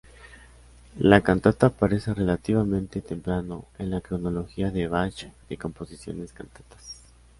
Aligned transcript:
La 0.97 1.21
cantata 1.21 1.67
aparece 1.67 2.11
relativamente 2.15 3.01
temprano 3.01 3.67
en 3.77 3.91
la 3.91 4.01
cronología 4.01 4.71
de 4.71 4.87
Bach 4.87 5.31
de 5.47 5.57
composiciones 5.57 6.33
cantatas. 6.33 7.03